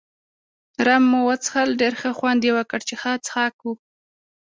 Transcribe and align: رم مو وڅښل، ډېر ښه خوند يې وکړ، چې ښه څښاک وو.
رم 0.85 1.03
مو 1.11 1.19
وڅښل، 1.27 1.69
ډېر 1.81 1.93
ښه 2.01 2.11
خوند 2.17 2.41
يې 2.47 2.51
وکړ، 2.57 2.79
چې 2.87 2.95
ښه 3.01 3.11
څښاک 3.25 3.55
وو. 3.61 3.73